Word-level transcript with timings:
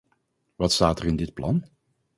Wat 0.55 0.71
staat 0.73 0.99
er 0.99 1.05
in 1.05 1.15
dit 1.15 1.33
plan? 1.33 1.65